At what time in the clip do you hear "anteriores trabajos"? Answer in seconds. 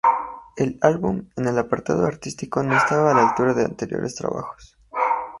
3.65-4.75